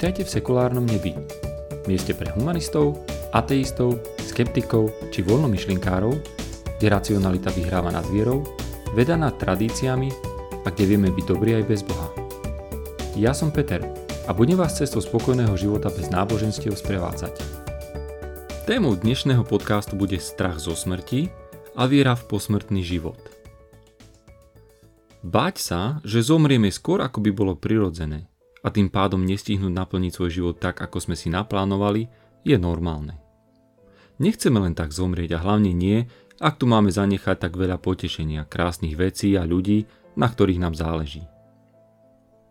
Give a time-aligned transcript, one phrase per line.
[0.00, 1.12] Vitajte v sekulárnom nebi.
[1.84, 3.04] Mieste pre humanistov,
[3.36, 6.16] ateistov, skeptikov či voľnomyšlinkárov,
[6.80, 8.40] kde racionalita vyhráva nad vierou,
[8.96, 10.08] veda nad tradíciami
[10.64, 12.08] a kde vieme byť dobrí aj bez Boha.
[13.12, 13.84] Ja som Peter
[14.24, 17.36] a budem vás cestou spokojného života bez náboženstiev sprevádzať.
[18.64, 21.28] Témou dnešného podcastu bude strach zo smrti
[21.76, 23.20] a viera v posmrtný život.
[25.20, 28.30] Báť sa, že zomrieme skôr ako by bolo prirodzené,
[28.60, 32.12] a tým pádom nestihnúť naplniť svoj život tak, ako sme si naplánovali,
[32.44, 33.16] je normálne.
[34.20, 36.04] Nechceme len tak zomrieť a hlavne nie,
[36.40, 41.24] ak tu máme zanechať tak veľa potešenia, krásnych vecí a ľudí, na ktorých nám záleží.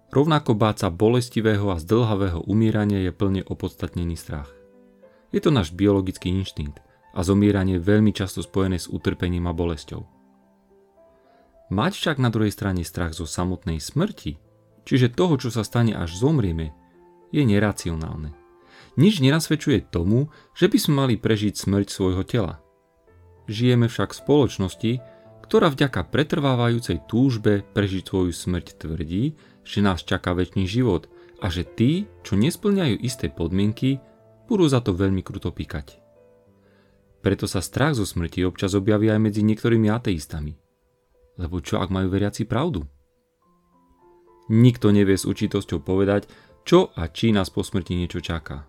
[0.10, 4.50] Rovnako báť sa bolestivého a zdlhavého umierania je plne opodstatnený strach.
[5.30, 6.82] Je to náš biologický inštinkt
[7.14, 10.02] a zomieranie je veľmi často spojené s utrpením a bolesťou.
[11.70, 14.42] Mať však na druhej strane strach zo samotnej smrti
[14.86, 16.76] čiže toho, čo sa stane až zomrieme,
[17.30, 18.34] je neracionálne.
[19.00, 20.28] Nič nenasvedčuje tomu,
[20.58, 22.60] že by sme mali prežiť smrť svojho tela.
[23.48, 24.92] Žijeme však v spoločnosti,
[25.46, 29.34] ktorá vďaka pretrvávajúcej túžbe prežiť svoju smrť tvrdí,
[29.66, 31.10] že nás čaká väčší život
[31.42, 33.98] a že tí, čo nesplňajú isté podmienky,
[34.46, 35.98] budú za to veľmi kruto píkať.
[37.20, 40.56] Preto sa strach zo smrti občas objaví aj medzi niektorými ateistami.
[41.40, 42.88] Lebo čo ak majú veriaci pravdu?
[44.50, 46.26] Nikto nevie s určitosťou povedať,
[46.66, 48.66] čo a či nás po smrti niečo čaká.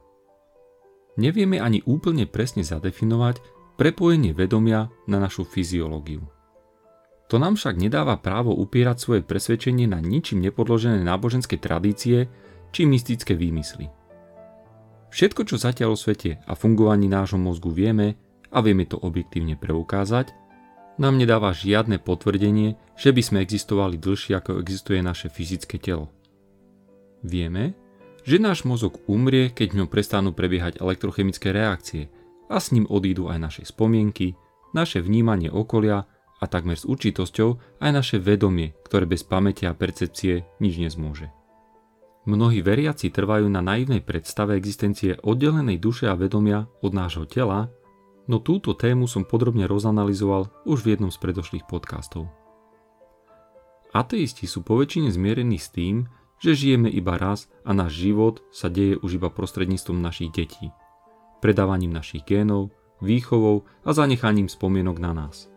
[1.17, 3.41] Nevieme ani úplne presne zadefinovať
[3.81, 6.21] prepojenie vedomia na našu fyziológiu.
[7.31, 12.27] To nám však nedáva právo upierať svoje presvedčenie na ničím nepodložené náboženské tradície
[12.75, 13.87] či mystické výmysly.
[15.11, 18.19] Všetko, čo zatiaľ o svete a fungovaní nášho mozgu vieme
[18.51, 20.31] a vieme to objektívne preukázať,
[21.01, 26.13] nám nedáva žiadne potvrdenie, že by sme existovali dlhšie ako existuje naše fyzické telo.
[27.25, 27.73] Vieme,
[28.21, 32.13] že náš mozog umrie, keď v ňom prestanú prebiehať elektrochemické reakcie
[32.53, 34.37] a s ním odídu aj naše spomienky,
[34.77, 36.05] naše vnímanie okolia
[36.41, 41.33] a takmer s určitosťou aj naše vedomie, ktoré bez pamäti a percepcie nič nezmôže.
[42.29, 47.73] Mnohí veriaci trvajú na naivnej predstave existencie oddelenej duše a vedomia od nášho tela
[48.31, 52.31] no túto tému som podrobne rozanalizoval už v jednom z predošlých podcastov.
[53.91, 56.07] Ateisti sú poväčšine zmierení s tým,
[56.39, 60.71] že žijeme iba raz a náš život sa deje už iba prostredníctvom našich detí,
[61.43, 62.71] predávaním našich génov,
[63.03, 65.51] výchovou a zanechaním spomienok na nás.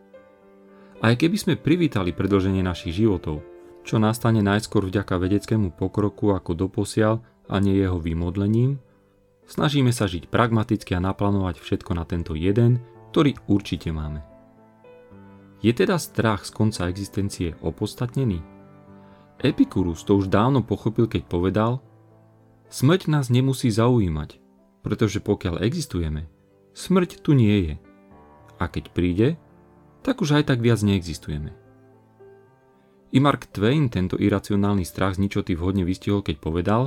[0.97, 3.45] Aj keby sme privítali predlženie našich životov,
[3.85, 8.81] čo nastane najskôr vďaka vedeckému pokroku ako doposiaľ a nie jeho vymodlením,
[9.43, 12.79] Snažíme sa žiť pragmaticky a naplánovať všetko na tento jeden,
[13.11, 14.23] ktorý určite máme.
[15.63, 18.43] Je teda strach z konca existencie opodstatnený?
[19.39, 21.83] Epikurus to už dávno pochopil, keď povedal
[22.73, 24.41] Smrť nás nemusí zaujímať,
[24.81, 26.25] pretože pokiaľ existujeme,
[26.73, 27.75] smrť tu nie je.
[28.57, 29.27] A keď príde,
[30.01, 31.53] tak už aj tak viac neexistujeme.
[33.13, 36.83] I Mark Twain tento iracionálny strach z ničoty vhodne vystihol, keď povedal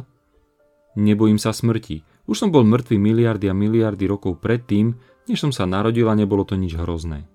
[0.99, 4.99] Nebojím sa smrti, už som bol mŕtvý miliardy a miliardy rokov predtým,
[5.31, 7.27] než som sa narodil a nebolo to nič hrozné.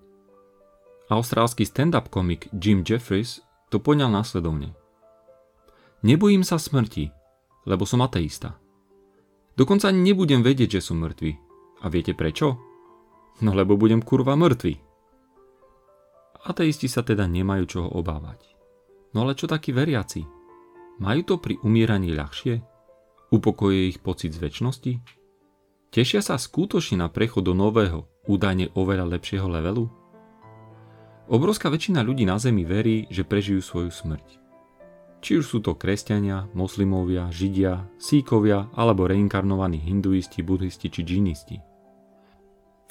[1.12, 4.72] Austrálsky stand-up komik Jim Jeffries to poňal následovne.
[6.08, 7.12] Nebojím sa smrti,
[7.68, 8.56] lebo som ateista.
[9.60, 11.32] Dokonca ani nebudem vedieť, že som mŕtvy.
[11.84, 12.56] A viete prečo?
[13.44, 14.80] No lebo budem kurva mŕtvy.
[16.48, 18.56] Ateisti sa teda nemajú čoho obávať.
[19.14, 20.24] No ale čo takí veriaci?
[21.04, 22.71] Majú to pri umieraní ľahšie?
[23.32, 24.94] Upokoje ich pocit z väčšnosti?
[25.88, 29.88] Tešia sa skutočne na prechod do nového, údajne oveľa lepšieho levelu?
[31.32, 34.28] Obrovská väčšina ľudí na Zemi verí, že prežijú svoju smrť.
[35.24, 41.58] Či už sú to kresťania, moslimovia, židia, síkovia alebo reinkarnovaní hinduisti, buddhisti či džinisti.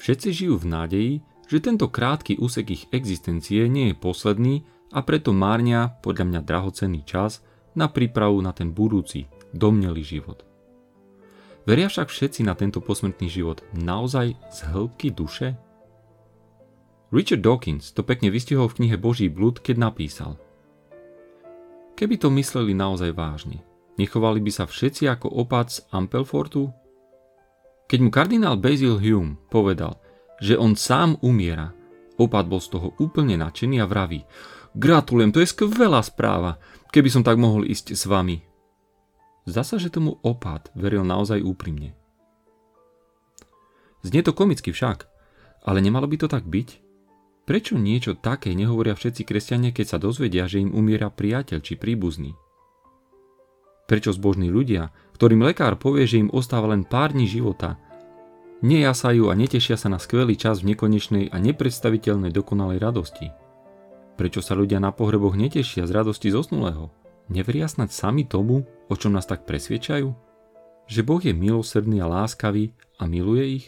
[0.01, 1.13] Všetci žijú v nádeji,
[1.45, 7.05] že tento krátky úsek ich existencie nie je posledný a preto márnia podľa mňa drahocenný
[7.05, 7.45] čas
[7.77, 10.43] na prípravu na ten budúci, domnelý život.
[11.63, 15.53] Veria však všetci na tento posmrtný život naozaj z hĺbky duše?
[17.13, 20.39] Richard Dawkins to pekne vystihol v knihe Boží blud, keď napísal
[21.93, 23.61] Keby to mysleli naozaj vážne,
[23.99, 26.73] nechovali by sa všetci ako opat z Ampelfortu?
[27.85, 29.99] Keď mu kardinál Basil Hume povedal,
[30.41, 31.75] že on sám umiera,
[32.17, 34.25] opat bol z toho úplne nadšený a vraví
[34.71, 36.55] Gratulujem, to je skvelá správa,
[36.95, 38.39] keby som tak mohol ísť s vami,
[39.49, 41.97] Zdá sa, že tomu opad veril naozaj úprimne.
[44.05, 45.05] Znie to komicky však,
[45.65, 46.69] ale nemalo by to tak byť?
[47.45, 52.37] Prečo niečo také nehovoria všetci kresťania, keď sa dozvedia, že im umiera priateľ či príbuzný?
[53.89, 57.81] Prečo zbožní ľudia, ktorým lekár povie, že im ostáva len pár dní života,
[58.61, 63.33] nejasajú a netešia sa na skvelý čas v nekonečnej a nepredstaviteľnej dokonalej radosti.
[64.15, 66.93] Prečo sa ľudia na pohreboch netešia z radosti zosnulého?
[67.27, 70.11] Neveria snať sami tomu, o čom nás tak presviečajú?
[70.91, 73.65] Že Boh je milosrdný a láskavý a miluje ich?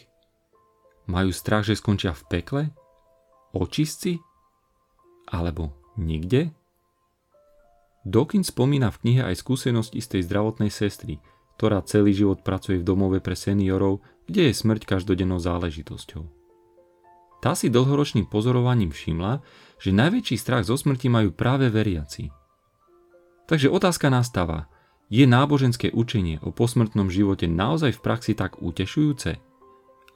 [1.08, 2.62] Majú strach, že skončia v pekle?
[3.56, 4.20] Očistci?
[5.32, 6.52] Alebo nikde?
[8.04, 11.16] Dokin spomína v knihe aj skúsenosť istej zdravotnej sestry,
[11.56, 16.28] ktorá celý život pracuje v domove pre seniorov, kde je smrť každodennou záležitosťou.
[17.40, 19.40] Tá si dlhoročným pozorovaním všimla,
[19.80, 22.28] že najväčší strach zo smrti majú práve veriaci.
[23.44, 24.68] Takže otázka nastáva,
[25.14, 29.38] je náboženské učenie o posmrtnom živote naozaj v praxi tak utešujúce?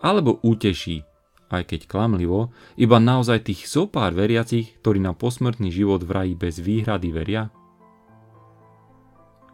[0.02, 1.06] Alebo uteší,
[1.54, 6.58] aj keď klamlivo, iba naozaj tých zopár veriacich, ktorí na posmrtný život v raji bez
[6.58, 7.54] výhrady veria?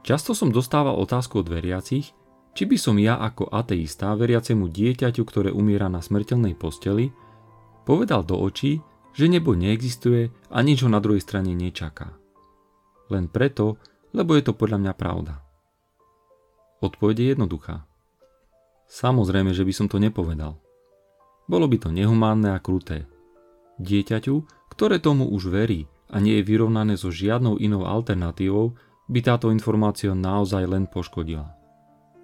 [0.01, 2.17] Často som dostával otázku od veriacich,
[2.57, 7.13] či by som ja ako ateista veriacemu dieťaťu, ktoré umiera na smrteľnej posteli,
[7.85, 8.81] povedal do očí,
[9.13, 12.17] že nebo neexistuje a nič ho na druhej strane nečaká.
[13.13, 13.77] Len preto,
[14.15, 15.43] lebo je to podľa mňa pravda.
[16.79, 17.77] Odpoveď je jednoduchá.
[18.87, 20.63] Samozrejme, že by som to nepovedal.
[21.51, 23.11] Bolo by to nehumánne a kruté.
[23.83, 24.35] Dieťaťu,
[24.71, 28.79] ktoré tomu už verí a nie je vyrovnané so žiadnou inou alternatívou,
[29.11, 31.53] by táto informácia naozaj len poškodila.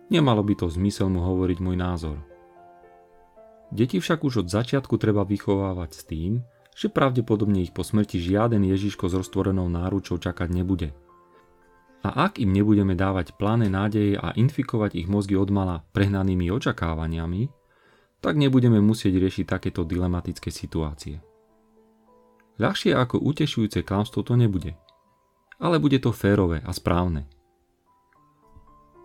[0.08, 2.16] Nemalo by to zmysel mu hovoriť môj názor.
[3.70, 6.32] Deti však už od začiatku treba vychovávať s tým,
[6.74, 10.90] že pravdepodobne ich po smrti žiaden Ježiško s roztvorenou náručou čakať nebude.
[12.00, 17.52] A ak im nebudeme dávať pláne nádeje a infikovať ich mozgy odmala prehnanými očakávaniami,
[18.24, 21.20] tak nebudeme musieť riešiť takéto dilematické situácie.
[22.56, 24.76] Ľahšie ako utešujúce klamstvo to nebude–
[25.60, 27.28] ale bude to férové a správne.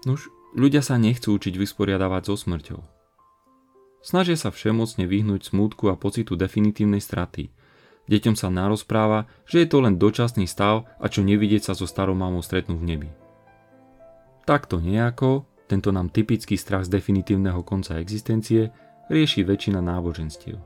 [0.07, 2.79] Nuž, ľudia sa nechcú učiť vysporiadavať so smrťou.
[3.99, 7.51] Snažia sa všemocne vyhnúť smútku a pocitu definitívnej straty.
[8.05, 12.13] Deťom sa narozpráva, že je to len dočasný stav a čo nevidieť sa so starou
[12.13, 13.09] mamou stretnú v nebi.
[14.45, 18.69] Takto nejako, tento nám typický strach z definitívneho konca existencie,
[19.09, 20.61] rieši väčšina náboženstiev.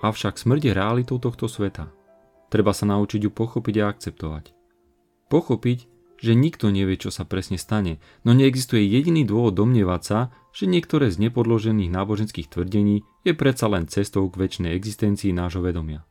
[0.00, 1.92] Avšak smrť je realitou tohto sveta–
[2.48, 4.56] Treba sa naučiť ju pochopiť a akceptovať.
[5.28, 5.78] Pochopiť,
[6.18, 10.18] že nikto nevie, čo sa presne stane, no neexistuje jediný dôvod domnievať sa,
[10.50, 16.02] že niektoré z nepodložených náboženských tvrdení je predsa len cestou k väčšnej existencii nášho vedomia.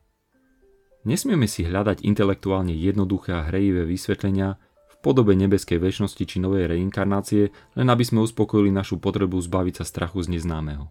[1.04, 4.56] Nesmieme si hľadať intelektuálne jednoduché a hrejivé vysvetlenia
[4.88, 9.84] v podobe nebeskej väčšnosti či novej reinkarnácie, len aby sme uspokojili našu potrebu zbaviť sa
[9.84, 10.88] strachu z neznámeho.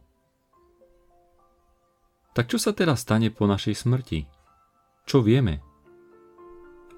[2.37, 4.29] Tak čo sa teda stane po našej smrti?
[5.09, 5.65] Čo vieme?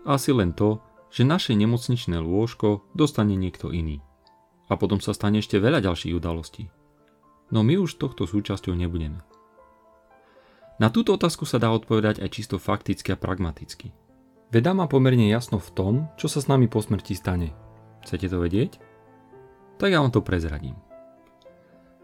[0.04, 4.01] Asi len to, že naše nemocničné lôžko dostane niekto iný.
[4.69, 6.69] A potom sa stane ešte veľa ďalších udalostí.
[7.50, 9.25] No my už tohto súčasťou nebudeme.
[10.77, 13.91] Na túto otázku sa dá odpovedať aj čisto fakticky a pragmaticky.
[14.53, 17.51] Veda má pomerne jasno v tom, čo sa s nami po smrti stane.
[18.06, 18.77] Chcete to vedieť?
[19.81, 20.78] Tak ja vám to prezradím.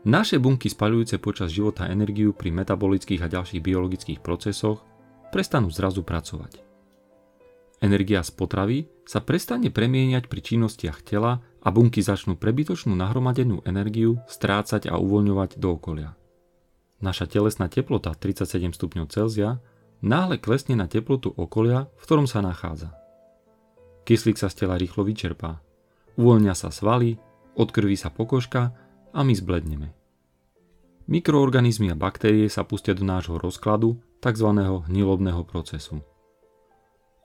[0.05, 4.85] Naše bunky spaľujúce počas života energiu pri metabolických a ďalších biologických procesoch
[5.33, 6.64] prestanú zrazu pracovať.
[7.85, 14.17] Energia z potravy sa prestane premieňať pri činnostiach tela a bunky začnú prebytočnú nahromadenú energiu
[14.25, 16.17] strácať a uvoľňovať do okolia.
[16.97, 19.61] Naša telesná teplota 37 stupňov Celzia
[20.01, 22.89] náhle klesne na teplotu okolia, v ktorom sa nachádza.
[24.09, 25.61] Kyslík sa z tela rýchlo vyčerpá.
[26.17, 27.21] Uvoľnia sa svaly,
[27.53, 28.73] od krvi sa pokožka
[29.13, 29.93] a my zbledneme.
[31.05, 34.49] Mikroorganizmy a baktérie sa pustia do nášho rozkladu tzv.
[34.89, 36.01] hnilobného procesu.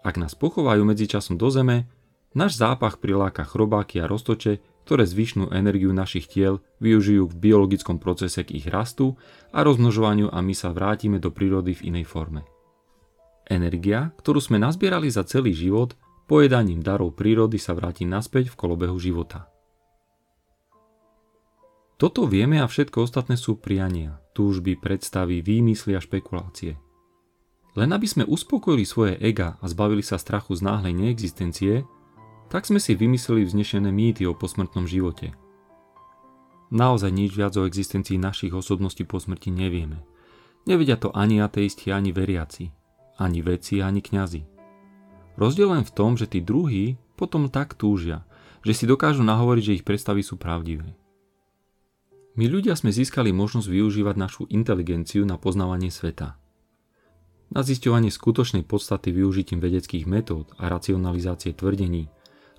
[0.00, 1.84] Ak nás pochovajú medzičasom do zeme,
[2.32, 8.42] náš zápach priláka chrobáky a roztoče, ktoré zvyšnú energiu našich tiel využijú v biologickom procese
[8.42, 9.20] k ich rastu
[9.52, 12.48] a rozmnožovaniu a my sa vrátime do prírody v inej forme.
[13.46, 15.94] Energia, ktorú sme nazbierali za celý život,
[16.30, 19.50] pojedaním darov prírody sa vráti naspäť v kolobehu života.
[22.00, 26.80] Toto vieme a všetko ostatné sú priania, túžby, predstavy, výmysly a špekulácie.
[27.78, 31.86] Len aby sme uspokojili svoje ega a zbavili sa strachu z náhlej neexistencie,
[32.50, 35.30] tak sme si vymysleli vznešené mýty o posmrtnom živote.
[36.74, 40.02] Naozaj nič viac o existencii našich osobností po smrti nevieme.
[40.66, 42.70] Nevedia to ani ateisti, ani veriaci,
[43.22, 44.42] ani veci, ani kňazi.
[45.38, 48.26] Rozdiel len v tom, že tí druhí potom tak túžia,
[48.66, 50.98] že si dokážu nahovoriť, že ich predstavy sú pravdivé.
[52.34, 56.39] My ľudia sme získali možnosť využívať našu inteligenciu na poznávanie sveta.
[57.50, 62.06] Na zisťovanie skutočnej podstaty využitím vedeckých metód a racionalizácie tvrdení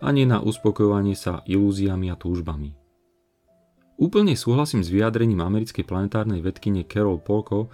[0.02, 2.74] ani na uspokojovanie sa ilúziami a túžbami.
[4.02, 7.70] Úplne súhlasím s vyjadrením americkej planetárnej vedkyne Carol Polko,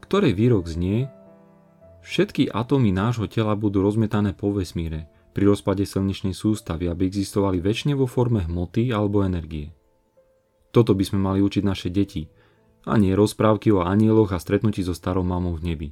[0.00, 1.10] ktorej výrok znie
[2.02, 7.94] Všetky atómy nášho tela budú rozmetané po vesmíre pri rozpade slnečnej sústavy, aby existovali väčšine
[7.94, 9.70] vo forme hmoty alebo energie.
[10.74, 12.26] Toto by sme mali učiť naše deti,
[12.82, 15.88] a nie rozprávky o anieloch a stretnutí so starou mamou v nebi.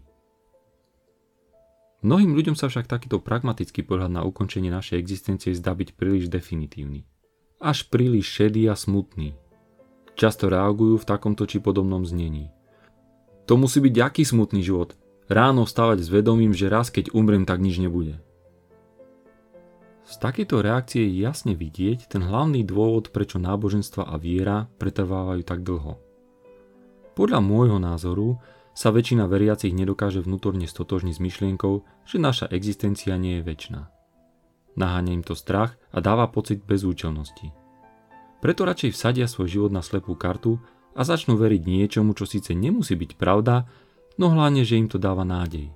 [2.00, 7.04] Mnohým ľuďom sa však takýto pragmatický pohľad na ukončenie našej existencie zdá byť príliš definitívny.
[7.60, 9.36] Až príliš šedý a smutný.
[10.16, 12.48] Často reagujú v takomto či podobnom znení.
[13.44, 14.96] To musí byť aký smutný život,
[15.28, 18.16] ráno vstávať s vedomím, že raz keď umrem, tak nič nebude.
[20.08, 25.62] Z takéto reakcie je jasne vidieť ten hlavný dôvod, prečo náboženstva a viera pretrvávajú tak
[25.62, 26.00] dlho.
[27.14, 28.40] Podľa môjho názoru
[28.74, 31.74] sa väčšina veriacich nedokáže vnútorne stotožniť s myšlienkou,
[32.06, 33.82] že naša existencia nie je väčšiná.
[34.78, 37.50] Naháňa im to strach a dáva pocit bezúčelnosti.
[38.40, 40.56] Preto radšej vsadia svoj život na slepú kartu
[40.96, 43.68] a začnú veriť niečomu, čo síce nemusí byť pravda,
[44.16, 45.68] no hlavne, že im to dáva nádej.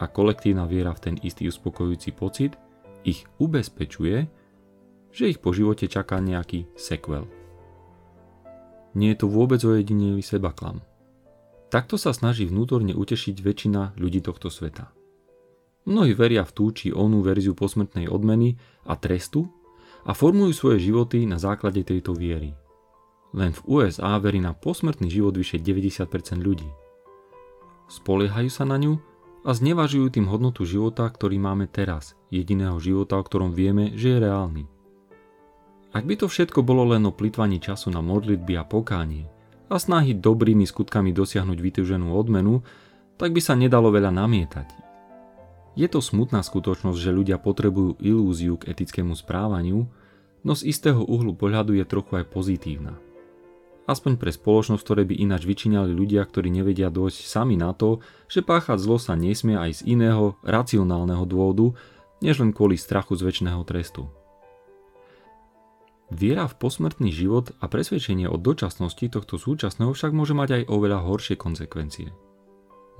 [0.00, 2.52] A kolektívna viera v ten istý uspokojujúci pocit
[3.04, 4.28] ich ubezpečuje,
[5.12, 7.24] že ich po živote čaká nejaký sequel.
[8.96, 10.80] Nie je to vôbec ojedinelý sebaklam.
[11.66, 14.94] Takto sa snaží vnútorne utešiť väčšina ľudí tohto sveta.
[15.86, 19.46] Mnohí veria v tú či onú verziu posmrtnej odmeny a trestu
[20.06, 22.54] a formujú svoje životy na základe tejto viery.
[23.34, 26.70] Len v USA verí na posmrtný život vyše 90% ľudí
[27.86, 28.98] spoliehajú sa na ňu
[29.46, 34.22] a znevažujú tým hodnotu života, ktorý máme teraz, jediného života, o ktorom vieme, že je
[34.26, 34.64] reálny.
[35.94, 39.30] Ak by to všetko bolo len o plitvaní času na modlitby a pokánie
[39.66, 42.62] a snahy dobrými skutkami dosiahnuť vytúženú odmenu,
[43.16, 44.68] tak by sa nedalo veľa namietať.
[45.76, 49.84] Je to smutná skutočnosť, že ľudia potrebujú ilúziu k etickému správaniu,
[50.46, 52.96] no z istého uhlu pohľadu je trochu aj pozitívna
[53.86, 58.42] aspoň pre spoločnosť, ktoré by ináč vyčíňali ľudia, ktorí nevedia dôjsť sami na to, že
[58.42, 61.78] páchať zlo sa nesmie aj z iného, racionálneho dôvodu,
[62.20, 64.10] než len kvôli strachu z väčšného trestu.
[66.10, 71.02] Viera v posmrtný život a presvedčenie o dočasnosti tohto súčasného však môže mať aj oveľa
[71.02, 72.14] horšie konsekvencie.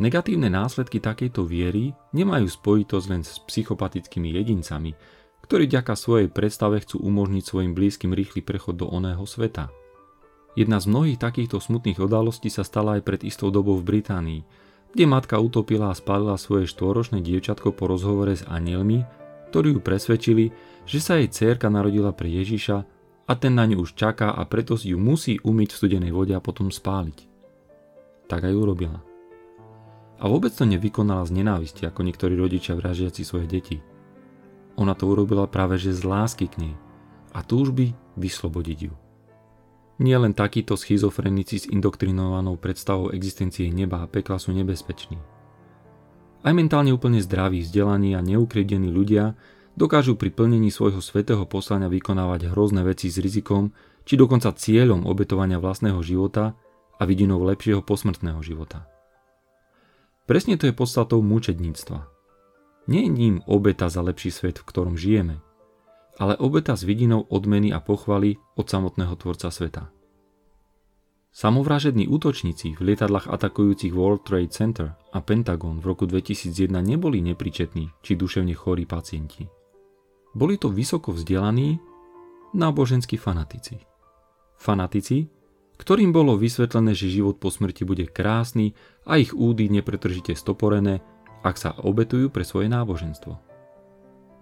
[0.03, 4.93] Negatívne následky takejto viery nemajú spojitosť len s psychopatickými jedincami,
[5.47, 9.71] ktorí ďaka svojej predstave chcú umožniť svojim blízkym rýchly prechod do oného sveta–
[10.57, 14.41] Jedna z mnohých takýchto smutných udalostí sa stala aj pred istou dobou v Británii,
[14.97, 19.05] kde matka utopila a spálila svoje štvoročné dievčatko po rozhovore s anielmi,
[19.53, 20.45] ktorí ju presvedčili,
[20.89, 22.96] že sa jej dcerka narodila pre Ježiša
[23.26, 26.33] a ten na ňu už čaká a preto si ju musí umyť v studenej vode
[26.33, 27.26] a potom spáliť.
[28.30, 29.02] Tak aj urobila.
[30.16, 33.83] A vôbec to nevykonala z nenávisti, ako niektorí rodičia vražiaci svoje deti.
[34.78, 36.75] Ona to urobila práve že z lásky k nej
[37.37, 38.95] a túžby vyslobodiť ju.
[39.97, 45.16] Nie len takíto schizofrenici s indoktrinovanou predstavou existencie neba a pekla sú nebezpeční.
[46.45, 49.35] Aj mentálne úplne zdraví, vzdelaní a neukriedení ľudia
[49.76, 53.71] dokážu pri plnení svojho svetého poslania vykonávať hrozné veci s rizikom,
[54.09, 56.56] či dokonca cieľom obetovania vlastného života
[56.97, 58.88] a vidinou lepšieho posmrtného života.
[60.25, 62.09] Presne to je podstatou mučedníctva.
[62.90, 65.38] Nie je ním obeta za lepší svet, v ktorom žijeme,
[66.16, 69.92] ale obeta s vidinou odmeny a pochvaly od samotného tvorca sveta.
[71.37, 77.92] Samovražední útočníci v lietadlách atakujúcich World Trade Center a Pentagon v roku 2001 neboli nepričetní
[78.00, 79.45] či duševne chorí pacienti.
[80.37, 81.81] Boli to vysoko vzdelaní,
[82.52, 83.81] náboženskí fanatici.
[84.61, 85.33] Fanatici,
[85.81, 88.76] ktorým bolo vysvetlené, že život po smrti bude krásny
[89.09, 91.00] a ich údy nepretržite stoporené,
[91.40, 93.33] ak sa obetujú pre svoje náboženstvo.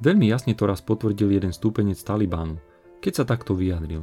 [0.03, 2.59] Veľmi jasne to raz potvrdil jeden stúpenec Talibánu,
[2.99, 4.03] keď sa takto vyjadril.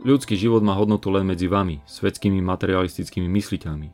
[0.00, 3.88] Ľudský život má hodnotu len medzi vami, svetskými materialistickými mysliteľmi.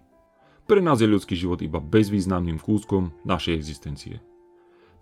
[0.70, 4.22] Pre nás je ľudský život iba bezvýznamným kúskom našej existencie.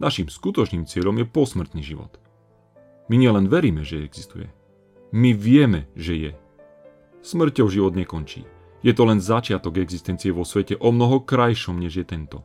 [0.02, 2.18] Naším skutočným cieľom je posmrtný život.
[3.06, 4.50] My nielen veríme, že existuje.
[5.14, 6.32] My vieme, že je.
[7.22, 8.44] Smrťou život nekončí.
[8.84, 12.44] Je to len začiatok existencie vo svete o mnoho krajšom, než je tento.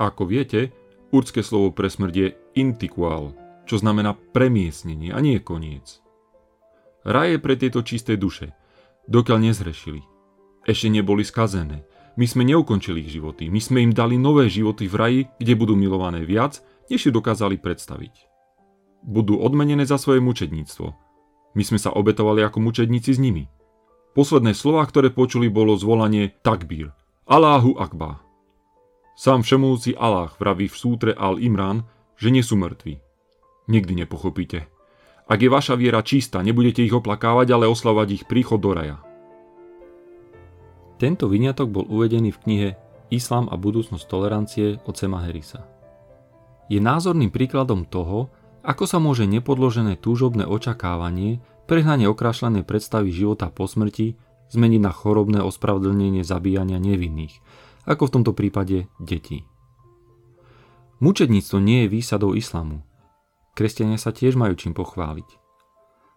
[0.00, 0.74] Ako viete,
[1.14, 2.28] Kurdské slovo pre smrť je
[2.58, 3.38] intikuál,
[3.70, 6.02] čo znamená premiesnenie a nie koniec.
[7.06, 8.50] Raj pre tieto čisté duše,
[9.06, 10.02] dokiaľ nezrešili.
[10.66, 11.86] Ešte neboli skazené.
[12.14, 15.74] My sme neukončili ich životy, my sme im dali nové životy v raji, kde budú
[15.74, 18.30] milované viac, než si dokázali predstaviť.
[19.02, 20.86] Budú odmenené za svoje mučedníctvo.
[21.58, 23.50] My sme sa obetovali ako mučedníci s nimi.
[24.14, 26.94] Posledné slova, ktoré počuli, bolo zvolanie takbír.
[27.26, 28.22] Aláhu Akbar.
[29.18, 33.02] Sám všemúci Allah vraví v sútre Al-Imran, že nie sú mŕtvi.
[33.66, 34.70] Nikdy nepochopíte.
[35.24, 39.00] Ak je vaša viera čistá, nebudete ich oplakávať, ale oslavať ich príchod do raja.
[40.96, 42.68] Tento vyniatok bol uvedený v knihe
[43.10, 45.66] Islám a budúcnosť tolerancie od Sema Harrisa.
[46.72, 48.32] Je názorným príkladom toho,
[48.64, 54.16] ako sa môže nepodložené túžobné očakávanie, prehnanie okrášľané predstavy života po smrti
[54.48, 57.36] zmeniť na chorobné ospravedlnenie zabíjania nevinných,
[57.84, 59.44] ako v tomto prípade detí.
[61.04, 62.80] Mučedníctvo nie je výsadou islamu,
[63.54, 65.28] Kresťania sa tiež majú čím pochváliť.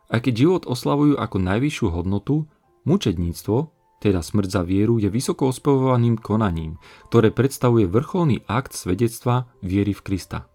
[0.09, 2.49] Aj keď život oslavujú ako najvyššiu hodnotu,
[2.89, 3.57] mučedníctvo,
[3.97, 6.77] teda smrť za vieru, je vysoko ospevovaným konaním,
[7.09, 10.45] ktoré predstavuje vrcholný akt svedectva viery v Krista.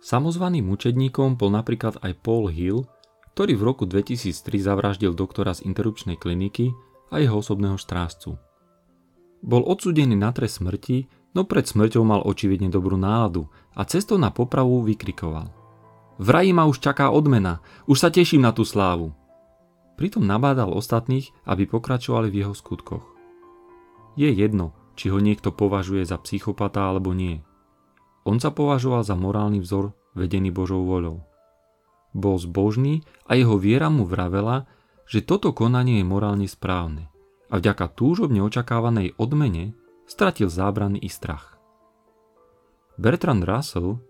[0.00, 2.88] Samozvaným mučedníkom bol napríklad aj Paul Hill,
[3.36, 4.32] ktorý v roku 2003
[4.64, 6.72] zavraždil doktora z interrupčnej kliniky
[7.12, 8.40] a jeho osobného strážcu.
[9.44, 14.32] Bol odsudený na trest smrti, no pred smrťou mal očividne dobrú náladu a cestou na
[14.32, 15.52] popravu vykrikoval.
[16.20, 19.16] V raji ma už čaká odmena, už sa teším na tú slávu.
[20.00, 23.04] Pritom nabádal ostatných, aby pokračovali v jeho skutkoch.
[24.16, 27.44] Je jedno, či ho niekto považuje za psychopata alebo nie.
[28.24, 31.20] On sa považoval za morálny vzor vedený Božou voľou.
[32.16, 34.64] Bol zbožný a jeho viera mu vravela,
[35.04, 37.12] že toto konanie je morálne správne
[37.52, 39.76] a vďaka túžobne očakávanej odmene
[40.08, 41.60] stratil zábrany i strach.
[42.96, 44.00] Bertrand Russell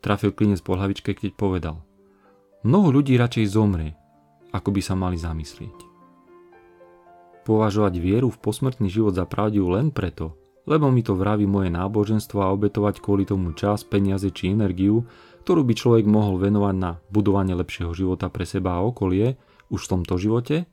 [0.00, 1.76] Trafil klinec po hlavičke, keď povedal.
[2.64, 4.00] Mnoho ľudí radšej zomrie,
[4.50, 5.88] ako by sa mali zamyslieť.
[7.46, 10.36] Považovať vieru v posmrtný život za pravdivú len preto,
[10.68, 15.08] lebo mi to vraví moje náboženstvo a obetovať kvôli tomu čas, peniaze či energiu,
[15.42, 19.40] ktorú by človek mohol venovať na budovanie lepšieho života pre seba a okolie
[19.72, 20.68] už v tomto živote,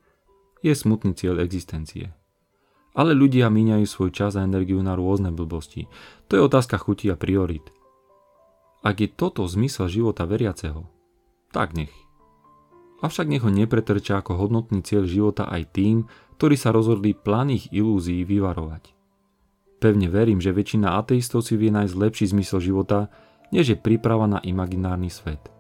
[0.62, 2.12] je smutný cieľ existencie.
[2.98, 5.86] Ale ľudia míňajú svoj čas a energiu na rôzne blbosti.
[6.28, 7.70] To je otázka chuti a priorit.
[8.82, 10.90] Ak je toto zmysel života veriaceho,
[11.54, 11.94] tak nech.
[12.98, 16.10] Avšak nech ho nepretrča ako hodnotný cieľ života aj tým,
[16.42, 18.94] ktorí sa rozhodli planých ilúzií vyvarovať.
[19.78, 23.14] Pevne verím, že väčšina ateistov si vie nájsť lepší zmysel života,
[23.54, 25.54] než je príprava na imaginárny svet.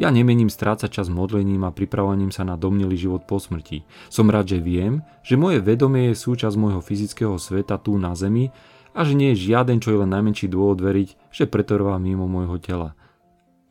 [0.00, 3.84] Ja nemením strácať čas modlením a pripravovaním sa na domnelý život po smrti.
[4.08, 8.52] Som rád, že viem, že moje vedomie je súčasť môjho fyzického sveta tu na Zemi
[8.96, 12.56] a že nie je žiaden, čo je len najmenší dôvod veriť, že pretrvá mimo môjho
[12.60, 12.96] tela.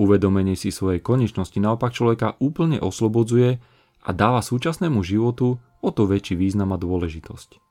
[0.01, 3.61] Uvedomenie si svojej konečnosti naopak človeka úplne oslobodzuje
[4.01, 7.61] a dáva súčasnému životu o to väčší význam a dôležitosť.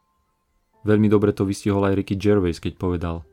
[0.87, 3.27] Veľmi dobre to vystihol aj Ricky Gervais, keď povedal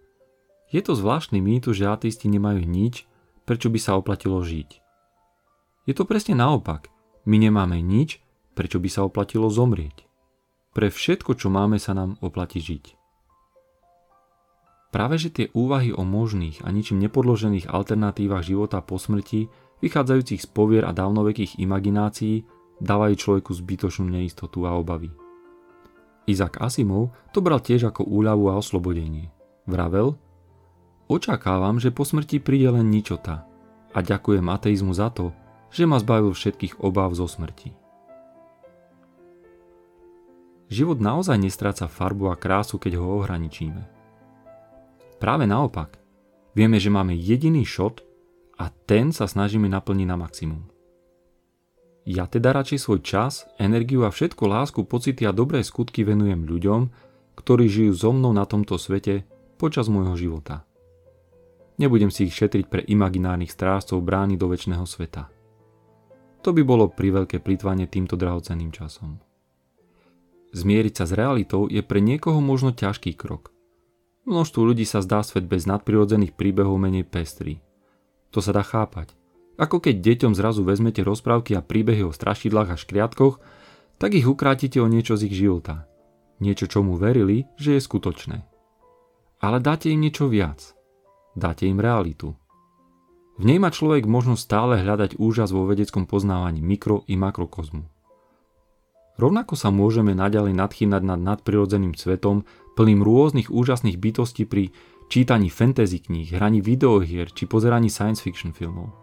[0.73, 3.05] Je to zvláštny mýtus, že ateisti nemajú nič,
[3.45, 4.81] prečo by sa oplatilo žiť.
[5.85, 6.89] Je to presne naopak.
[7.29, 8.17] My nemáme nič,
[8.57, 10.09] prečo by sa oplatilo zomrieť.
[10.73, 12.96] Pre všetko, čo máme, sa nám oplatí žiť.
[14.97, 19.45] Práve že tie úvahy o možných a ničím nepodložených alternatívach života po smrti,
[19.85, 22.49] vychádzajúcich z povier a dávnovekých imaginácií,
[22.81, 25.13] dávajú človeku zbytočnú neistotu a obavy.
[26.25, 29.29] Izak Asimov to bral tiež ako úľavu a oslobodenie.
[29.69, 30.17] Vravel,
[31.05, 33.45] očakávam, že po smrti príde len ničota
[33.93, 35.29] a ďakujem ateizmu za to,
[35.69, 37.69] že ma zbavil všetkých obáv zo smrti.
[40.73, 43.96] Život naozaj nestráca farbu a krásu, keď ho ohraničíme.
[45.17, 45.97] Práve naopak.
[46.53, 48.05] Vieme, že máme jediný šot
[48.61, 50.69] a ten sa snažíme naplniť na maximum.
[52.07, 56.81] Ja teda radšej svoj čas, energiu a všetko lásku, pocity a dobré skutky venujem ľuďom,
[57.35, 59.27] ktorí žijú so mnou na tomto svete
[59.59, 60.63] počas môjho života.
[61.77, 65.29] Nebudem si ich šetriť pre imaginárnych strážcov brány do väčšného sveta.
[66.41, 69.19] To by bolo priveľké plýtvanie týmto drahocenným časom.
[70.55, 73.51] Zmieriť sa s realitou je pre niekoho možno ťažký krok–
[74.27, 77.63] Množstvu ľudí sa zdá svet bez nadprirodzených príbehov menej pestrý.
[78.35, 79.15] To sa dá chápať.
[79.55, 83.39] Ako keď deťom zrazu vezmete rozprávky a príbehy o strašidlách a škriatkoch,
[83.97, 85.87] tak ich ukrátite o niečo z ich života.
[86.43, 88.37] Niečo, čomu verili, že je skutočné.
[89.41, 90.75] Ale dáte im niečo viac.
[91.33, 92.35] Dáte im realitu.
[93.39, 97.85] V nej má človek možnosť stále hľadať úžas vo vedeckom poznávaní mikro i makrokozmu.
[99.17, 102.45] Rovnako sa môžeme naďalej nadchýnať nad nadprirodzeným svetom,
[102.77, 104.69] plným rôznych úžasných bytostí pri
[105.09, 108.93] čítaní fantasy kníh, hraní videohier či pozeraní science fiction filmov.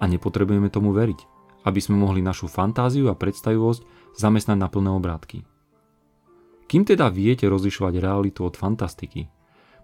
[0.00, 1.20] A nepotrebujeme tomu veriť,
[1.68, 5.44] aby sme mohli našu fantáziu a predstavivosť zamestnať na plné obrátky.
[6.64, 9.28] Kým teda viete rozlišovať realitu od fantastiky,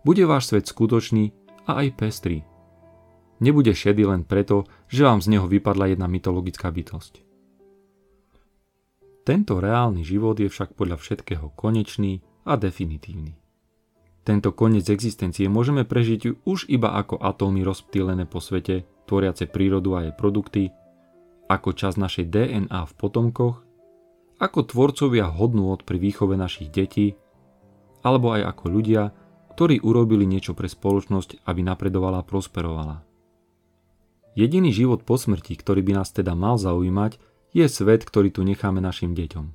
[0.00, 1.36] bude váš svet skutočný
[1.68, 2.40] a aj pestrý.
[3.44, 7.29] Nebude šedý len preto, že vám z neho vypadla jedna mytologická bytosť.
[9.20, 13.36] Tento reálny život je však podľa všetkého konečný a definitívny.
[14.24, 20.08] Tento koniec existencie môžeme prežiť už iba ako atómy rozptýlené po svete, tvoriace prírodu a
[20.08, 20.62] jej produkty,
[21.50, 23.64] ako čas našej DNA v potomkoch,
[24.40, 27.16] ako tvorcovia od pri výchove našich detí,
[28.00, 29.12] alebo aj ako ľudia,
[29.52, 33.04] ktorí urobili niečo pre spoločnosť, aby napredovala a prosperovala.
[34.32, 38.78] Jediný život po smrti, ktorý by nás teda mal zaujímať, je svet, ktorý tu necháme
[38.78, 39.46] našim deťom.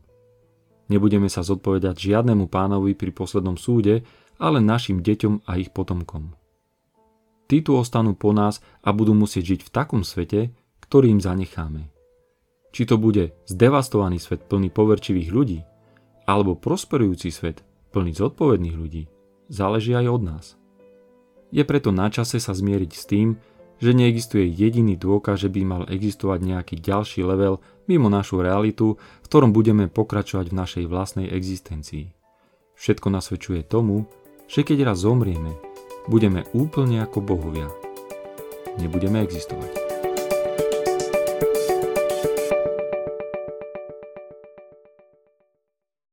[0.91, 4.05] Nebudeme sa zodpovedať žiadnemu pánovi pri poslednom súde,
[4.37, 6.35] ale našim deťom a ich potomkom.
[7.45, 10.53] Tí tu ostanú po nás a budú musieť žiť v takom svete,
[10.85, 11.89] ktorý im zanecháme.
[12.75, 15.59] Či to bude zdevastovaný svet plný poverčivých ľudí,
[16.25, 19.07] alebo prosperujúci svet plný zodpovedných ľudí,
[19.47, 20.45] záleží aj od nás.
[21.53, 23.39] Je preto na čase sa zmieriť s tým,
[23.79, 29.27] že neexistuje jediný dôkaz, že by mal existovať nejaký ďalší level mimo našu realitu, v
[29.27, 32.11] ktorom budeme pokračovať v našej vlastnej existencii.
[32.75, 34.09] Všetko nasvedčuje tomu,
[34.51, 35.55] že keď raz zomrieme,
[36.11, 37.71] budeme úplne ako bohovia.
[38.77, 39.84] Nebudeme existovať.